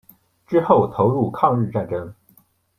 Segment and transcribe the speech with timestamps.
[0.47, 2.11] 之后投入抗日战争。